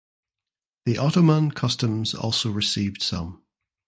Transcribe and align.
The 0.85 0.97
Ottoman 0.97 1.51
customs 1.51 2.15
also 2.15 2.49
received 2.49 3.03
some. 3.03 3.43